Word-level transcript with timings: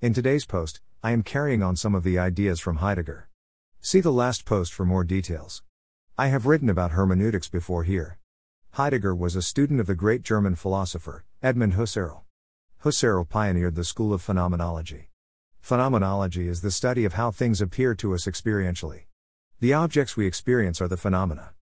In 0.00 0.14
today's 0.14 0.46
post, 0.46 0.80
I 1.02 1.10
am 1.10 1.24
carrying 1.24 1.60
on 1.60 1.74
some 1.74 1.92
of 1.92 2.04
the 2.04 2.20
ideas 2.20 2.60
from 2.60 2.76
Heidegger. 2.76 3.28
See 3.80 3.98
the 3.98 4.12
last 4.12 4.44
post 4.44 4.72
for 4.72 4.86
more 4.86 5.02
details. 5.02 5.64
I 6.16 6.28
have 6.28 6.46
written 6.46 6.70
about 6.70 6.92
hermeneutics 6.92 7.48
before 7.48 7.82
here. 7.82 8.20
Heidegger 8.74 9.12
was 9.12 9.34
a 9.34 9.42
student 9.42 9.80
of 9.80 9.88
the 9.88 9.96
great 9.96 10.22
German 10.22 10.54
philosopher, 10.54 11.24
Edmund 11.42 11.72
Husserl. 11.72 12.20
Husserl 12.84 13.28
pioneered 13.28 13.74
the 13.74 13.82
school 13.82 14.12
of 14.12 14.22
phenomenology. 14.22 15.10
Phenomenology 15.60 16.46
is 16.46 16.60
the 16.60 16.70
study 16.70 17.04
of 17.04 17.14
how 17.14 17.32
things 17.32 17.60
appear 17.60 17.96
to 17.96 18.14
us 18.14 18.26
experientially. 18.26 19.06
The 19.58 19.72
objects 19.72 20.16
we 20.16 20.28
experience 20.28 20.80
are 20.80 20.86
the 20.86 20.96
phenomena. 20.96 21.54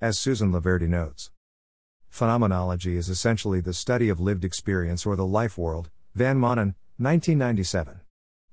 As 0.00 0.16
Susan 0.16 0.52
Laverty 0.52 0.88
notes, 0.88 1.32
phenomenology 2.08 2.96
is 2.96 3.08
essentially 3.08 3.60
the 3.60 3.74
study 3.74 4.08
of 4.08 4.20
lived 4.20 4.44
experience 4.44 5.04
or 5.04 5.16
the 5.16 5.26
life 5.26 5.58
world, 5.58 5.90
Van 6.14 6.38
Manen, 6.38 6.76
1997. 7.00 7.98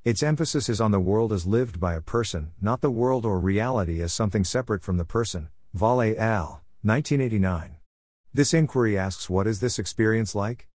Its 0.06 0.24
emphasis 0.24 0.70
is 0.70 0.80
on 0.80 0.92
the 0.92 1.02
world 1.02 1.34
as 1.34 1.46
lived 1.46 1.82
by 1.82 1.96
a 1.96 2.00
person, 2.00 2.54
not 2.62 2.80
the 2.80 2.90
world 2.90 3.26
or 3.26 3.42
reality 3.42 4.02
as 4.02 4.14
something 4.14 4.46
separate 4.46 4.82
from 4.82 4.96
the 4.96 5.04
person, 5.04 5.50
Vale 5.74 6.16
al., 6.18 6.64
1989. 6.82 7.76
This 8.34 8.54
inquiry 8.54 8.98
asks 8.98 9.30
what 9.30 9.48
is 9.48 9.60
this 9.60 9.78
experience 9.78 10.34
like? 10.34 10.70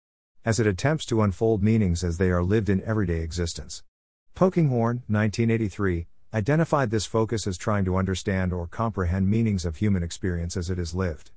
As 0.45 0.61
it 0.61 0.67
attempts 0.67 1.07
to 1.07 1.23
unfold 1.23 1.63
meanings 1.63 2.05
as 2.05 2.19
they 2.19 2.31
are 2.31 2.43
lived 2.43 2.69
in 2.69 2.85
everyday 2.85 3.21
existence. 3.21 3.83
Polkinghorne, 4.35 5.01
1983, 5.09 6.09
identified 6.35 6.91
this 6.91 7.07
focus 7.07 7.47
as 7.47 7.57
trying 7.57 7.87
to 7.87 7.97
understand 7.97 8.53
or 8.53 8.67
comprehend 8.67 9.31
meanings 9.31 9.65
of 9.65 9.77
human 9.77 10.03
experience 10.03 10.59
as 10.59 10.69
it 10.69 10.79
is 10.79 10.95
lived. 10.95 11.31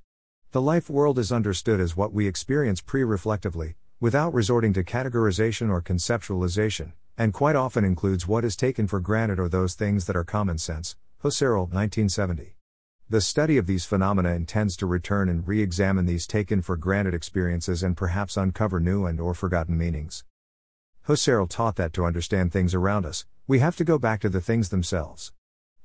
The 0.50 0.60
life 0.60 0.90
world 0.90 1.18
is 1.18 1.32
understood 1.32 1.80
as 1.80 1.96
what 1.96 2.12
we 2.12 2.26
experience 2.26 2.82
pre 2.82 3.04
reflectively, 3.04 3.76
without 3.98 4.34
resorting 4.34 4.74
to 4.74 4.84
categorization 4.84 5.70
or 5.70 5.80
conceptualization, 5.80 6.92
and 7.16 7.32
quite 7.32 7.56
often 7.56 7.82
includes 7.82 8.28
what 8.28 8.44
is 8.44 8.54
taken 8.54 8.86
for 8.86 9.00
granted 9.00 9.38
or 9.38 9.48
those 9.48 9.74
things 9.74 10.04
that 10.04 10.16
are 10.16 10.24
common 10.24 10.58
sense. 10.58 10.96
Husserl, 11.24 11.60
1970. 11.72 12.56
The 13.08 13.22
study 13.22 13.56
of 13.56 13.66
these 13.66 13.86
phenomena 13.86 14.30
intends 14.30 14.76
to 14.76 14.86
return 14.86 15.30
and 15.30 15.48
re-examine 15.48 16.04
these 16.04 16.26
taken 16.26 16.60
for 16.60 16.76
granted 16.76 17.14
experiences 17.14 17.82
and 17.82 17.96
perhaps 17.96 18.36
uncover 18.36 18.80
new 18.80 19.06
and 19.06 19.18
or 19.18 19.32
forgotten 19.32 19.78
meanings. 19.78 20.24
Husserl 21.08 21.48
taught 21.48 21.76
that 21.76 21.94
to 21.94 22.04
understand 22.04 22.52
things 22.52 22.74
around 22.74 23.06
us, 23.06 23.24
we 23.46 23.60
have 23.60 23.76
to 23.76 23.84
go 23.84 23.98
back 23.98 24.20
to 24.20 24.28
the 24.28 24.40
things 24.42 24.68
themselves. 24.68 25.32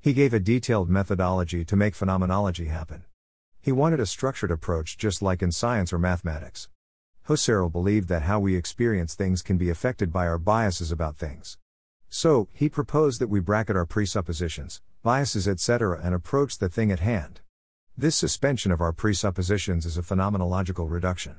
He 0.01 0.11
gave 0.11 0.33
a 0.33 0.39
detailed 0.39 0.89
methodology 0.89 1.63
to 1.63 1.75
make 1.77 1.95
phenomenology 1.95 2.65
happen. 2.65 3.05
He 3.61 3.71
wanted 3.71 4.01
a 4.01 4.05
structured 4.05 4.51
approach 4.51 4.97
just 4.97 5.21
like 5.21 5.41
in 5.41 5.51
science 5.51 5.93
or 5.93 5.99
mathematics. 5.99 6.67
Husserl 7.31 7.71
believed 7.71 8.09
that 8.09 8.23
how 8.23 8.41
we 8.41 8.57
experience 8.57 9.15
things 9.15 9.41
can 9.41 9.57
be 9.57 9.69
affected 9.69 10.11
by 10.11 10.27
our 10.27 10.37
biases 10.37 10.91
about 10.91 11.15
things. 11.15 11.57
So, 12.09 12.49
he 12.51 12.67
proposed 12.67 13.21
that 13.21 13.29
we 13.29 13.39
bracket 13.39 13.77
our 13.77 13.85
presuppositions, 13.85 14.81
biases, 15.01 15.47
etc., 15.47 16.01
and 16.03 16.13
approach 16.13 16.57
the 16.57 16.67
thing 16.67 16.91
at 16.91 16.99
hand. 16.99 17.39
This 17.97 18.17
suspension 18.17 18.69
of 18.69 18.81
our 18.81 18.91
presuppositions 18.91 19.85
is 19.85 19.97
a 19.97 20.01
phenomenological 20.01 20.91
reduction. 20.91 21.37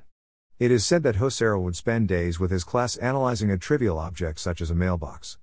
It 0.59 0.71
is 0.71 0.87
said 0.87 1.03
that 1.03 1.17
Husserl 1.17 1.63
would 1.63 1.77
spend 1.77 2.09
days 2.09 2.41
with 2.41 2.51
his 2.51 2.65
class 2.65 2.97
analyzing 2.97 3.51
a 3.51 3.59
trivial 3.59 3.99
object 3.99 4.41
such 4.41 4.63
as 4.63 4.71
a 4.71 4.75
mailbox. 4.75 5.37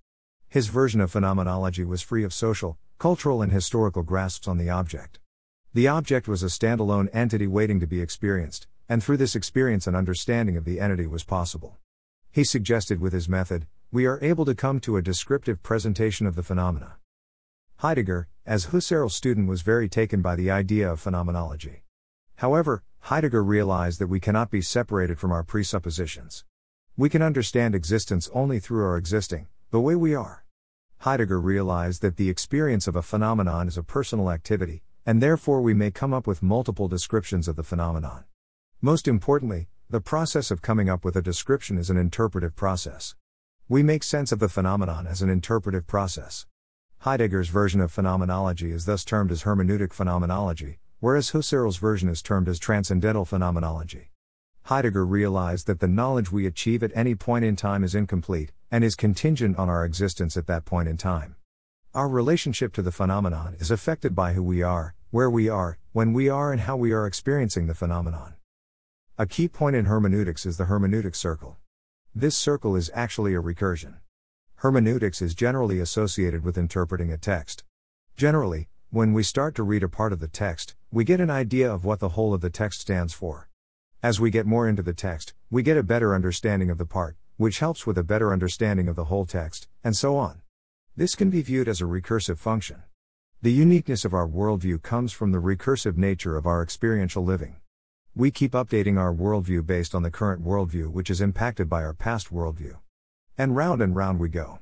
His 0.48 0.66
version 0.66 1.00
of 1.00 1.12
phenomenology 1.12 1.84
was 1.84 2.02
free 2.02 2.24
of 2.24 2.34
social, 2.34 2.80
cultural, 2.98 3.44
and 3.44 3.52
historical 3.52 4.02
grasps 4.02 4.48
on 4.48 4.58
the 4.58 4.72
object. 4.72 5.20
The 5.76 5.88
object 5.88 6.28
was 6.28 6.42
a 6.42 6.48
standalone 6.48 7.08
entity 7.14 7.46
waiting 7.46 7.80
to 7.82 7.86
be 7.86 8.02
experienced, 8.02 8.66
and 8.90 9.04
through 9.04 9.18
this 9.18 9.36
experience, 9.36 9.86
an 9.86 9.96
understanding 9.96 10.58
of 10.58 10.66
the 10.66 10.80
entity 10.80 11.06
was 11.06 11.24
possible. 11.24 11.78
He 12.32 12.44
suggested 12.44 13.00
with 13.00 13.14
his 13.14 13.30
method, 13.30 13.68
we 13.92 14.08
are 14.08 14.20
able 14.24 14.46
to 14.46 14.56
come 14.56 14.80
to 14.82 14.98
a 14.98 15.02
descriptive 15.02 15.62
presentation 15.62 16.26
of 16.26 16.36
the 16.36 16.44
phenomena. 16.44 16.98
Heidegger, 17.78 18.28
as 18.48 18.68
Husserl's 18.68 19.16
student, 19.16 19.48
was 19.48 19.62
very 19.62 19.88
taken 19.88 20.24
by 20.24 20.36
the 20.36 20.50
idea 20.50 20.92
of 20.92 21.00
phenomenology. 21.00 21.84
However, 22.38 22.84
Heidegger 23.02 23.44
realized 23.44 24.00
that 24.00 24.08
we 24.08 24.20
cannot 24.20 24.50
be 24.50 24.62
separated 24.62 25.20
from 25.20 25.32
our 25.32 25.44
presuppositions. 25.44 26.44
We 26.98 27.10
can 27.10 27.22
understand 27.22 27.76
existence 27.76 28.30
only 28.34 28.60
through 28.60 28.84
our 28.84 28.98
existing, 28.98 29.48
the 29.70 29.80
way 29.80 29.96
we 29.96 30.16
are. 30.16 30.46
Heidegger 31.00 31.40
realized 31.40 32.02
that 32.02 32.18
the 32.18 32.30
experience 32.30 32.88
of 32.88 32.96
a 32.96 33.02
phenomenon 33.02 33.68
is 33.68 33.78
a 33.78 33.84
personal 33.84 34.32
activity, 34.32 34.84
and 35.06 35.22
therefore 35.22 35.62
we 35.62 35.74
may 35.74 35.92
come 35.92 36.14
up 36.14 36.28
with 36.28 36.44
multiple 36.44 36.88
descriptions 36.88 37.48
of 37.48 37.56
the 37.56 37.64
phenomenon. 37.64 38.26
Most 38.82 39.10
importantly, 39.10 39.68
the 39.90 40.00
process 40.00 40.52
of 40.52 40.62
coming 40.62 40.90
up 40.90 41.04
with 41.04 41.18
a 41.18 41.22
description 41.22 41.78
is 41.78 41.90
an 41.90 41.98
interpretive 41.98 42.56
process. 42.56 43.14
We 43.68 43.84
make 43.84 44.04
sense 44.04 44.32
of 44.32 44.40
the 44.40 44.48
phenomenon 44.48 45.06
as 45.06 45.22
an 45.22 45.30
interpretive 45.30 45.86
process. 45.86 46.46
Heidegger's 47.00 47.50
version 47.50 47.82
of 47.82 47.92
phenomenology 47.92 48.72
is 48.72 48.86
thus 48.86 49.04
termed 49.04 49.34
as 49.34 49.44
hermeneutic 49.44 49.92
phenomenology, 49.92 50.80
whereas 51.02 51.32
Husserl's 51.32 51.76
version 51.76 52.08
is 52.08 52.22
termed 52.22 52.48
as 52.48 52.58
transcendental 52.58 53.26
phenomenology. 53.26 54.12
Heidegger 54.64 55.06
realized 55.06 55.68
that 55.68 55.82
the 55.82 55.88
knowledge 55.90 56.32
we 56.32 56.46
achieve 56.46 56.82
at 56.82 56.96
any 56.96 57.16
point 57.16 57.44
in 57.44 57.58
time 57.58 57.84
is 57.84 57.94
incomplete, 57.94 58.54
and 58.72 58.86
is 58.86 58.96
contingent 58.96 59.58
on 59.58 59.68
our 59.68 59.84
existence 59.84 60.38
at 60.38 60.48
that 60.48 60.64
point 60.64 60.88
in 60.88 60.96
time. 60.96 61.36
Our 61.94 62.08
relationship 62.08 62.72
to 62.76 62.82
the 62.82 62.94
phenomenon 62.94 63.58
is 63.60 63.72
affected 63.72 64.16
by 64.16 64.34
who 64.34 64.44
we 64.44 64.62
are, 64.62 64.96
where 65.12 65.30
we 65.30 65.50
are, 65.50 65.78
when 65.92 66.14
we 66.14 66.30
are, 66.30 66.54
and 66.54 66.62
how 66.62 66.78
we 66.78 66.94
are 66.94 67.06
experiencing 67.06 67.68
the 67.68 67.76
phenomenon. 67.76 68.36
A 69.22 69.26
key 69.26 69.50
point 69.50 69.76
in 69.76 69.84
hermeneutics 69.84 70.46
is 70.46 70.56
the 70.56 70.68
hermeneutic 70.68 71.14
circle. 71.14 71.58
This 72.16 72.38
circle 72.38 72.78
is 72.78 72.90
actually 72.94 73.36
a 73.36 73.42
recursion. 73.42 73.96
Hermeneutics 74.56 75.22
is 75.22 75.36
generally 75.36 75.82
associated 75.82 76.46
with 76.46 76.58
interpreting 76.58 77.12
a 77.12 77.18
text. 77.18 77.66
Generally, 78.16 78.70
when 78.92 79.12
we 79.12 79.24
start 79.24 79.56
to 79.56 79.64
read 79.64 79.84
a 79.84 79.90
part 79.90 80.14
of 80.14 80.22
the 80.22 80.30
text, 80.30 80.74
we 80.90 81.04
get 81.04 81.20
an 81.20 81.30
idea 81.30 81.70
of 81.70 81.84
what 81.84 82.00
the 82.00 82.16
whole 82.16 82.34
of 82.34 82.40
the 82.40 82.50
text 82.50 82.80
stands 82.80 83.14
for. 83.14 83.50
As 84.02 84.22
we 84.22 84.32
get 84.32 84.46
more 84.46 84.70
into 84.70 84.84
the 84.84 84.94
text, 84.94 85.34
we 85.52 85.64
get 85.64 85.76
a 85.76 85.84
better 85.84 86.16
understanding 86.16 86.70
of 86.70 86.78
the 86.78 86.86
part, 86.86 87.18
which 87.36 87.60
helps 87.60 87.86
with 87.86 87.98
a 87.98 88.06
better 88.06 88.32
understanding 88.32 88.88
of 88.88 88.96
the 88.96 89.10
whole 89.12 89.26
text, 89.26 89.68
and 89.84 89.98
so 89.98 90.16
on. 90.16 90.44
This 90.96 91.16
can 91.16 91.30
be 91.30 91.42
viewed 91.42 91.68
as 91.68 91.82
a 91.82 91.84
recursive 91.84 92.38
function. 92.38 92.84
The 93.42 93.52
uniqueness 93.52 94.06
of 94.06 94.14
our 94.14 94.30
worldview 94.30 94.82
comes 94.82 95.12
from 95.12 95.34
the 95.34 95.42
recursive 95.42 95.98
nature 95.98 96.38
of 96.38 96.48
our 96.48 96.64
experiential 96.64 97.26
living. 97.26 97.58
We 98.20 98.32
keep 98.32 98.52
updating 98.52 99.00
our 99.00 99.14
worldview 99.14 99.66
based 99.66 99.96
on 99.96 100.04
the 100.04 100.12
current 100.12 100.44
worldview, 100.44 100.92
which 100.92 101.10
is 101.10 101.22
impacted 101.22 101.70
by 101.70 101.84
our 101.84 101.94
past 101.94 102.34
worldview. 102.34 102.78
And 103.38 103.56
round 103.56 103.82
and 103.82 103.96
round 103.96 104.20
we 104.20 104.28
go. 104.28 104.60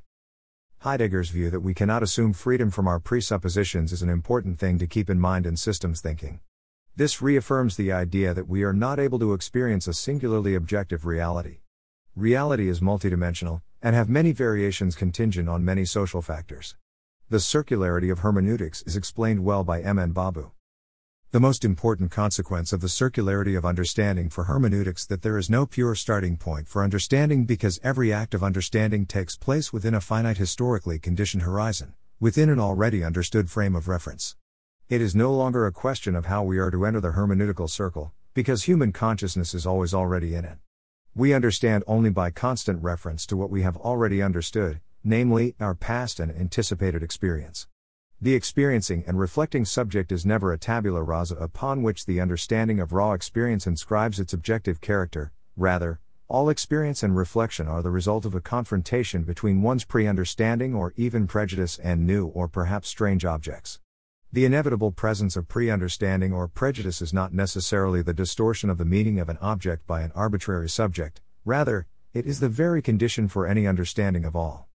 Heidegger's 0.83 1.31
view 1.31 1.49
that 1.49 1.61
we 1.61 1.73
cannot 1.73 2.03
assume 2.03 2.33
freedom 2.33 2.69
from 2.69 2.87
our 2.87 2.99
presuppositions 2.99 3.91
is 3.91 4.03
an 4.03 4.09
important 4.09 4.59
thing 4.59 4.77
to 4.77 4.85
keep 4.85 5.09
in 5.09 5.19
mind 5.19 5.47
in 5.47 5.57
systems 5.57 6.01
thinking. 6.01 6.39
This 6.95 7.19
reaffirms 7.19 7.77
the 7.77 7.91
idea 7.91 8.31
that 8.35 8.47
we 8.47 8.61
are 8.61 8.73
not 8.73 8.99
able 8.99 9.17
to 9.17 9.33
experience 9.33 9.87
a 9.87 9.93
singularly 9.95 10.53
objective 10.53 11.07
reality. 11.07 11.61
Reality 12.15 12.69
is 12.69 12.79
multidimensional, 12.79 13.63
and 13.81 13.95
have 13.95 14.07
many 14.07 14.33
variations 14.33 14.93
contingent 14.93 15.49
on 15.49 15.65
many 15.65 15.83
social 15.83 16.21
factors. 16.21 16.75
The 17.31 17.37
circularity 17.37 18.11
of 18.11 18.19
hermeneutics 18.19 18.83
is 18.83 18.95
explained 18.95 19.43
well 19.43 19.63
by 19.63 19.81
M. 19.81 19.97
N. 19.97 20.11
Babu. 20.11 20.51
The 21.31 21.41
most 21.41 21.65
important 21.65 22.09
consequence 22.09 22.71
of 22.71 22.79
the 22.79 22.87
circularity 22.87 23.57
of 23.57 23.65
understanding 23.65 24.29
for 24.29 24.45
hermeneutics 24.45 25.01
is 25.01 25.07
that 25.07 25.23
there 25.23 25.37
is 25.37 25.49
no 25.49 25.65
pure 25.65 25.93
starting 25.93 26.37
point 26.37 26.69
for 26.69 26.81
understanding 26.81 27.43
because 27.43 27.81
every 27.83 28.13
act 28.13 28.33
of 28.33 28.45
understanding 28.45 29.05
takes 29.05 29.35
place 29.35 29.73
within 29.73 29.93
a 29.93 29.99
finite 29.99 30.37
historically 30.37 30.97
conditioned 30.99 31.43
horizon, 31.43 31.95
within 32.17 32.49
an 32.49 32.61
already 32.61 33.03
understood 33.03 33.49
frame 33.49 33.75
of 33.75 33.89
reference. 33.89 34.37
It 34.87 35.01
is 35.01 35.15
no 35.15 35.33
longer 35.33 35.65
a 35.65 35.73
question 35.73 36.15
of 36.15 36.27
how 36.27 36.43
we 36.43 36.59
are 36.59 36.71
to 36.71 36.85
enter 36.85 37.01
the 37.01 37.11
hermeneutical 37.11 37.69
circle, 37.69 38.13
because 38.33 38.63
human 38.63 38.93
consciousness 38.93 39.53
is 39.53 39.65
always 39.65 39.93
already 39.93 40.33
in 40.33 40.45
it. 40.45 40.59
We 41.13 41.33
understand 41.33 41.83
only 41.87 42.09
by 42.09 42.31
constant 42.31 42.81
reference 42.81 43.25
to 43.25 43.35
what 43.35 43.49
we 43.49 43.63
have 43.63 43.75
already 43.75 44.21
understood, 44.21 44.79
namely, 45.03 45.55
our 45.59 45.75
past 45.75 46.21
and 46.21 46.31
anticipated 46.31 47.03
experience. 47.03 47.67
The 48.19 48.33
experiencing 48.33 49.03
and 49.05 49.19
reflecting 49.19 49.63
subject 49.63 50.11
is 50.11 50.25
never 50.25 50.51
a 50.51 50.57
tabula 50.57 51.03
rasa 51.03 51.35
upon 51.35 51.83
which 51.83 52.07
the 52.07 52.19
understanding 52.19 52.79
of 52.79 52.91
raw 52.91 53.11
experience 53.11 53.67
inscribes 53.67 54.19
its 54.19 54.33
objective 54.33 54.81
character, 54.81 55.31
rather, 55.55 55.99
all 56.27 56.49
experience 56.49 57.03
and 57.03 57.15
reflection 57.15 57.67
are 57.67 57.83
the 57.83 57.91
result 57.91 58.25
of 58.25 58.33
a 58.33 58.41
confrontation 58.41 59.21
between 59.21 59.61
one's 59.61 59.85
pre 59.85 60.07
understanding 60.07 60.73
or 60.73 60.95
even 60.97 61.27
prejudice 61.27 61.77
and 61.77 62.07
new 62.07 62.25
or 62.25 62.47
perhaps 62.47 62.89
strange 62.89 63.23
objects. 63.23 63.79
The 64.33 64.45
inevitable 64.45 64.91
presence 64.91 65.35
of 65.35 65.47
pre 65.47 65.69
understanding 65.69 66.33
or 66.33 66.47
prejudice 66.47 67.03
is 67.03 67.13
not 67.13 67.35
necessarily 67.35 68.01
the 68.01 68.15
distortion 68.15 68.71
of 68.71 68.79
the 68.79 68.83
meaning 68.83 69.19
of 69.19 69.29
an 69.29 69.37
object 69.41 69.85
by 69.85 70.01
an 70.01 70.11
arbitrary 70.15 70.69
subject, 70.69 71.21
rather, 71.45 71.85
it 72.15 72.25
is 72.25 72.39
the 72.39 72.49
very 72.49 72.81
condition 72.81 73.27
for 73.27 73.45
any 73.45 73.67
understanding 73.67 74.25
of 74.25 74.35
all. 74.35 74.67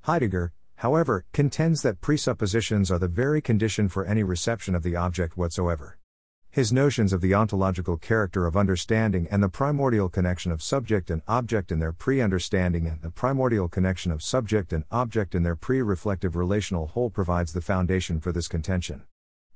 Heidegger, 0.00 0.52
however, 0.78 1.24
contends 1.32 1.82
that 1.82 2.00
presuppositions 2.00 2.90
are 2.90 2.98
the 2.98 3.08
very 3.08 3.40
condition 3.40 3.88
for 3.88 4.04
any 4.04 4.22
reception 4.22 4.74
of 4.74 4.82
the 4.82 4.94
object 4.94 5.36
whatsoever. 5.36 5.98
His 6.50 6.72
notions 6.72 7.12
of 7.12 7.20
the 7.20 7.34
ontological 7.34 7.96
character 7.96 8.46
of 8.46 8.56
understanding 8.56 9.28
and 9.30 9.42
the 9.42 9.48
primordial 9.48 10.08
connection 10.08 10.50
of 10.50 10.62
subject 10.62 11.10
and 11.10 11.22
object 11.28 11.70
in 11.70 11.78
their 11.78 11.92
pre 11.92 12.20
understanding 12.20 12.86
and 12.86 13.02
the 13.02 13.10
primordial 13.10 13.68
connection 13.68 14.10
of 14.10 14.22
subject 14.22 14.72
and 14.72 14.84
object 14.90 15.34
in 15.34 15.42
their 15.42 15.56
pre 15.56 15.82
reflective 15.82 16.36
relational 16.36 16.86
whole 16.86 17.10
provides 17.10 17.52
the 17.52 17.60
foundation 17.60 18.18
for 18.18 18.32
this 18.32 18.48
contention. 18.48 19.02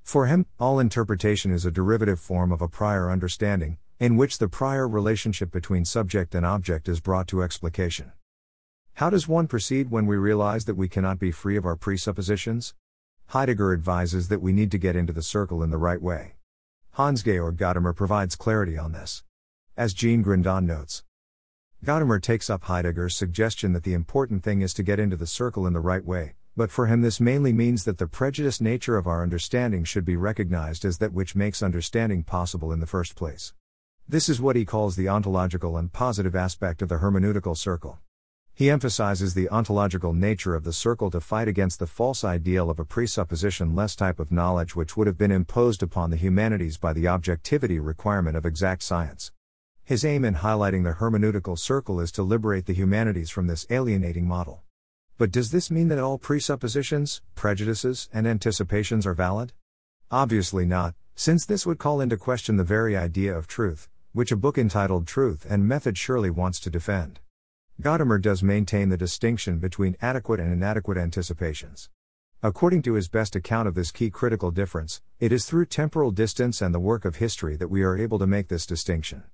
For 0.02 0.26
him, 0.26 0.46
all 0.58 0.78
interpretation 0.78 1.52
is 1.52 1.64
a 1.64 1.70
derivative 1.70 2.20
form 2.20 2.52
of 2.52 2.60
a 2.60 2.68
prior 2.68 3.10
understanding, 3.10 3.78
in 3.98 4.16
which 4.16 4.38
the 4.38 4.48
prior 4.48 4.88
relationship 4.88 5.50
between 5.52 5.84
subject 5.84 6.34
and 6.34 6.44
object 6.44 6.88
is 6.88 7.00
brought 7.00 7.28
to 7.28 7.42
explication. 7.42 8.12
How 9.02 9.10
does 9.10 9.26
one 9.26 9.48
proceed 9.48 9.90
when 9.90 10.06
we 10.06 10.14
realize 10.14 10.64
that 10.66 10.76
we 10.76 10.86
cannot 10.86 11.18
be 11.18 11.32
free 11.32 11.56
of 11.56 11.66
our 11.66 11.74
presuppositions? 11.74 12.72
Heidegger 13.30 13.72
advises 13.72 14.28
that 14.28 14.40
we 14.40 14.52
need 14.52 14.70
to 14.70 14.78
get 14.78 14.94
into 14.94 15.12
the 15.12 15.24
circle 15.24 15.60
in 15.60 15.70
the 15.70 15.76
right 15.76 16.00
way. 16.00 16.36
Hans 16.92 17.24
Georg 17.24 17.56
Gadamer 17.56 17.96
provides 17.96 18.36
clarity 18.36 18.78
on 18.78 18.92
this. 18.92 19.24
As 19.76 19.92
Jean 19.92 20.22
Grondin 20.22 20.66
notes, 20.66 21.02
Gadamer 21.84 22.22
takes 22.22 22.48
up 22.48 22.62
Heidegger's 22.62 23.16
suggestion 23.16 23.72
that 23.72 23.82
the 23.82 23.92
important 23.92 24.44
thing 24.44 24.60
is 24.60 24.72
to 24.74 24.84
get 24.84 25.00
into 25.00 25.16
the 25.16 25.26
circle 25.26 25.66
in 25.66 25.72
the 25.72 25.80
right 25.80 26.04
way, 26.04 26.34
but 26.56 26.70
for 26.70 26.86
him 26.86 27.00
this 27.00 27.18
mainly 27.18 27.52
means 27.52 27.82
that 27.82 27.98
the 27.98 28.06
prejudiced 28.06 28.62
nature 28.62 28.96
of 28.96 29.08
our 29.08 29.24
understanding 29.24 29.82
should 29.82 30.04
be 30.04 30.14
recognized 30.14 30.84
as 30.84 30.98
that 30.98 31.12
which 31.12 31.34
makes 31.34 31.60
understanding 31.60 32.22
possible 32.22 32.70
in 32.70 32.78
the 32.78 32.86
first 32.86 33.16
place. 33.16 33.52
This 34.08 34.28
is 34.28 34.40
what 34.40 34.54
he 34.54 34.64
calls 34.64 34.94
the 34.94 35.08
ontological 35.08 35.76
and 35.76 35.92
positive 35.92 36.36
aspect 36.36 36.82
of 36.82 36.88
the 36.88 36.98
hermeneutical 36.98 37.56
circle. 37.56 37.98
He 38.54 38.68
emphasizes 38.68 39.32
the 39.32 39.48
ontological 39.48 40.12
nature 40.12 40.54
of 40.54 40.64
the 40.64 40.74
circle 40.74 41.10
to 41.10 41.20
fight 41.20 41.48
against 41.48 41.78
the 41.78 41.86
false 41.86 42.22
ideal 42.22 42.68
of 42.68 42.78
a 42.78 42.84
presupposition 42.84 43.74
less 43.74 43.96
type 43.96 44.20
of 44.20 44.30
knowledge 44.30 44.76
which 44.76 44.94
would 44.94 45.06
have 45.06 45.16
been 45.16 45.30
imposed 45.30 45.82
upon 45.82 46.10
the 46.10 46.16
humanities 46.16 46.76
by 46.76 46.92
the 46.92 47.08
objectivity 47.08 47.78
requirement 47.78 48.36
of 48.36 48.44
exact 48.44 48.82
science. 48.82 49.32
His 49.84 50.04
aim 50.04 50.24
in 50.24 50.36
highlighting 50.36 50.84
the 50.84 50.92
hermeneutical 50.92 51.58
circle 51.58 51.98
is 51.98 52.12
to 52.12 52.22
liberate 52.22 52.66
the 52.66 52.74
humanities 52.74 53.30
from 53.30 53.46
this 53.46 53.66
alienating 53.70 54.28
model. 54.28 54.62
But 55.16 55.30
does 55.30 55.50
this 55.50 55.70
mean 55.70 55.88
that 55.88 55.98
all 55.98 56.18
presuppositions, 56.18 57.22
prejudices, 57.34 58.10
and 58.12 58.26
anticipations 58.26 59.06
are 59.06 59.14
valid? 59.14 59.54
Obviously 60.10 60.66
not, 60.66 60.94
since 61.14 61.46
this 61.46 61.64
would 61.64 61.78
call 61.78 62.02
into 62.02 62.18
question 62.18 62.58
the 62.58 62.64
very 62.64 62.96
idea 62.96 63.34
of 63.34 63.46
truth, 63.46 63.88
which 64.12 64.30
a 64.30 64.36
book 64.36 64.58
entitled 64.58 65.06
Truth 65.06 65.46
and 65.48 65.66
Method 65.66 65.96
surely 65.96 66.28
wants 66.28 66.60
to 66.60 66.70
defend. 66.70 67.18
Gadamer 67.80 68.20
does 68.20 68.42
maintain 68.42 68.90
the 68.90 68.96
distinction 68.96 69.58
between 69.58 69.96
adequate 70.00 70.38
and 70.38 70.52
inadequate 70.52 70.98
anticipations. 70.98 71.88
According 72.42 72.82
to 72.82 72.94
his 72.94 73.08
best 73.08 73.34
account 73.34 73.68
of 73.68 73.74
this 73.74 73.90
key 73.90 74.10
critical 74.10 74.50
difference, 74.50 75.00
it 75.20 75.32
is 75.32 75.46
through 75.46 75.66
temporal 75.66 76.10
distance 76.10 76.60
and 76.60 76.74
the 76.74 76.80
work 76.80 77.04
of 77.04 77.16
history 77.16 77.56
that 77.56 77.68
we 77.68 77.82
are 77.82 77.96
able 77.96 78.18
to 78.18 78.26
make 78.26 78.48
this 78.48 78.66
distinction. 78.66 79.24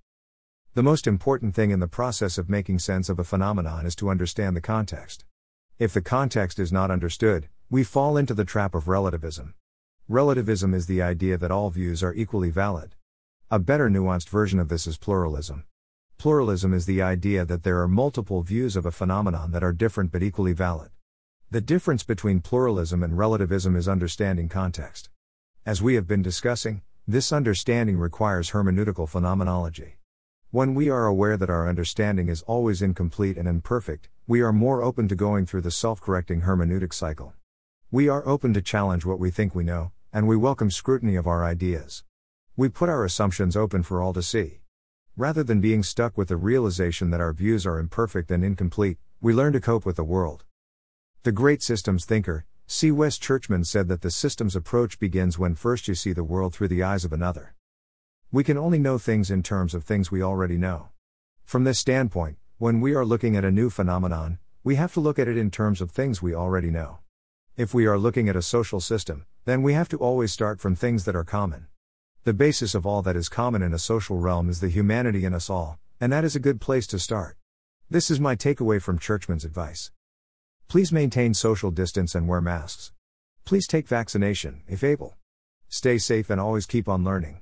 The 0.75 0.82
most 0.82 1.06
important 1.06 1.55
thing 1.55 1.70
in 1.70 1.81
the 1.81 1.88
process 1.88 2.38
of 2.38 2.49
making 2.49 2.79
sense 2.79 3.08
of 3.08 3.19
a 3.19 3.25
phenomenon 3.25 3.87
is 3.87 3.96
to 3.96 4.11
understand 4.11 4.55
the 4.55 4.61
context. 4.61 5.25
If 5.79 5.93
the 5.93 6.02
context 6.02 6.58
is 6.58 6.73
not 6.73 6.90
understood, 6.90 7.49
we 7.70 7.82
fall 7.82 8.17
into 8.17 8.35
the 8.35 8.44
trap 8.44 8.75
of 8.75 8.88
relativism. 8.88 9.55
Relativism 10.06 10.75
is 10.75 10.87
the 10.87 11.02
idea 11.02 11.37
that 11.37 11.50
all 11.50 11.70
views 11.70 12.02
are 12.02 12.14
equally 12.14 12.50
valid. 12.50 12.94
A 13.50 13.58
better 13.58 13.88
nuanced 13.88 14.29
version 14.29 14.58
of 14.58 14.69
this 14.69 14.87
is 14.87 14.99
pluralism. 14.99 15.64
Pluralism 16.18 16.74
is 16.74 16.84
the 16.84 17.00
idea 17.00 17.44
that 17.44 17.62
there 17.62 17.80
are 17.80 17.86
multiple 17.86 18.42
views 18.42 18.74
of 18.74 18.84
a 18.84 18.90
phenomenon 18.90 19.52
that 19.52 19.62
are 19.62 19.72
different 19.72 20.10
but 20.10 20.20
equally 20.20 20.52
valid. 20.52 20.90
The 21.52 21.60
difference 21.60 22.02
between 22.02 22.40
pluralism 22.40 23.04
and 23.04 23.16
relativism 23.16 23.76
is 23.76 23.86
understanding 23.86 24.48
context. 24.48 25.10
As 25.64 25.80
we 25.80 25.94
have 25.94 26.08
been 26.08 26.20
discussing, 26.20 26.82
this 27.06 27.30
understanding 27.30 27.98
requires 27.98 28.50
hermeneutical 28.50 29.08
phenomenology. 29.08 29.98
When 30.50 30.74
we 30.74 30.90
are 30.90 31.06
aware 31.06 31.36
that 31.36 31.50
our 31.50 31.68
understanding 31.68 32.28
is 32.28 32.42
always 32.42 32.82
incomplete 32.82 33.36
and 33.36 33.46
imperfect, 33.46 34.08
we 34.26 34.40
are 34.40 34.52
more 34.52 34.82
open 34.82 35.06
to 35.06 35.14
going 35.14 35.46
through 35.46 35.60
the 35.60 35.70
self 35.70 36.00
correcting 36.00 36.40
hermeneutic 36.40 36.92
cycle. 36.92 37.34
We 37.92 38.08
are 38.08 38.26
open 38.26 38.52
to 38.54 38.60
challenge 38.60 39.04
what 39.04 39.20
we 39.20 39.30
think 39.30 39.54
we 39.54 39.62
know, 39.62 39.92
and 40.12 40.26
we 40.26 40.36
welcome 40.36 40.72
scrutiny 40.72 41.14
of 41.14 41.28
our 41.28 41.44
ideas. 41.44 42.02
We 42.56 42.68
put 42.68 42.88
our 42.88 43.04
assumptions 43.04 43.56
open 43.56 43.84
for 43.84 44.02
all 44.02 44.12
to 44.14 44.22
see. 44.24 44.62
Rather 45.18 45.42
than 45.42 45.60
being 45.60 45.82
stuck 45.82 46.16
with 46.16 46.28
the 46.28 46.36
realization 46.36 47.10
that 47.10 47.20
our 47.20 47.32
views 47.32 47.66
are 47.66 47.80
imperfect 47.80 48.30
and 48.30 48.44
incomplete, 48.44 48.98
we 49.20 49.34
learn 49.34 49.52
to 49.52 49.60
cope 49.60 49.84
with 49.84 49.96
the 49.96 50.04
world. 50.04 50.44
The 51.24 51.32
great 51.32 51.60
systems 51.60 52.04
thinker, 52.04 52.44
C. 52.68 52.92
West 52.92 53.20
Churchman 53.20 53.64
said 53.64 53.88
that 53.88 54.02
the 54.02 54.12
systems 54.12 54.54
approach 54.54 55.00
begins 55.00 55.36
when 55.36 55.56
first 55.56 55.88
you 55.88 55.96
see 55.96 56.12
the 56.12 56.22
world 56.22 56.54
through 56.54 56.68
the 56.68 56.84
eyes 56.84 57.04
of 57.04 57.12
another. 57.12 57.56
We 58.30 58.44
can 58.44 58.56
only 58.56 58.78
know 58.78 58.96
things 58.96 59.28
in 59.28 59.42
terms 59.42 59.74
of 59.74 59.82
things 59.82 60.12
we 60.12 60.22
already 60.22 60.56
know. 60.56 60.90
From 61.44 61.64
this 61.64 61.80
standpoint, 61.80 62.36
when 62.58 62.80
we 62.80 62.94
are 62.94 63.04
looking 63.04 63.36
at 63.36 63.44
a 63.44 63.50
new 63.50 63.70
phenomenon, 63.70 64.38
we 64.62 64.76
have 64.76 64.92
to 64.92 65.00
look 65.00 65.18
at 65.18 65.26
it 65.26 65.36
in 65.36 65.50
terms 65.50 65.80
of 65.80 65.90
things 65.90 66.22
we 66.22 66.32
already 66.32 66.70
know. 66.70 66.98
If 67.56 67.74
we 67.74 67.86
are 67.86 67.98
looking 67.98 68.28
at 68.28 68.36
a 68.36 68.40
social 68.40 68.78
system, 68.78 69.26
then 69.46 69.64
we 69.64 69.72
have 69.72 69.88
to 69.88 69.96
always 69.96 70.32
start 70.32 70.60
from 70.60 70.76
things 70.76 71.06
that 71.06 71.16
are 71.16 71.24
common. 71.24 71.66
The 72.24 72.34
basis 72.34 72.74
of 72.74 72.84
all 72.84 73.00
that 73.02 73.16
is 73.16 73.28
common 73.28 73.62
in 73.62 73.72
a 73.72 73.78
social 73.78 74.18
realm 74.18 74.50
is 74.50 74.60
the 74.60 74.68
humanity 74.68 75.24
in 75.24 75.32
us 75.32 75.48
all, 75.48 75.78
and 76.00 76.12
that 76.12 76.24
is 76.24 76.34
a 76.34 76.40
good 76.40 76.60
place 76.60 76.86
to 76.88 76.98
start. 76.98 77.36
This 77.88 78.10
is 78.10 78.20
my 78.20 78.34
takeaway 78.34 78.82
from 78.82 78.98
Churchman's 78.98 79.44
advice. 79.44 79.92
Please 80.66 80.92
maintain 80.92 81.32
social 81.32 81.70
distance 81.70 82.14
and 82.14 82.28
wear 82.28 82.40
masks. 82.40 82.92
Please 83.44 83.66
take 83.66 83.88
vaccination, 83.88 84.62
if 84.68 84.82
able. 84.82 85.16
Stay 85.68 85.96
safe 85.96 86.28
and 86.28 86.40
always 86.40 86.66
keep 86.66 86.88
on 86.88 87.04
learning. 87.04 87.40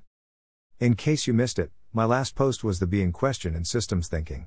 In 0.79 0.95
case 0.95 1.27
you 1.27 1.33
missed 1.33 1.59
it, 1.59 1.73
my 1.93 2.05
last 2.05 2.35
post 2.35 2.63
was 2.63 2.79
the 2.79 2.87
being 2.87 3.11
question 3.11 3.55
in 3.57 3.65
systems 3.65 4.09
thinking. 4.09 4.45